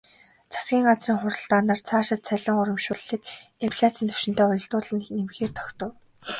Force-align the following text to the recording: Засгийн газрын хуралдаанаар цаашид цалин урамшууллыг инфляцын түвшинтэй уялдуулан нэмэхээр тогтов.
Засгийн 0.53 0.83
газрын 0.89 1.17
хуралдаанаар 1.21 1.81
цаашид 1.87 2.21
цалин 2.27 2.59
урамшууллыг 2.61 3.21
инфляцын 3.65 4.07
түвшинтэй 4.09 4.47
уялдуулан 4.49 4.99
нэмэхээр 5.15 5.51
тогтов. 5.59 5.89